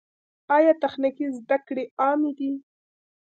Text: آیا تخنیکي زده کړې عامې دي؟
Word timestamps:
آیا 0.57 0.73
تخنیکي 0.83 1.25
زده 1.37 1.57
کړې 1.67 1.83
عامې 2.05 2.31
دي؟ 2.37 2.51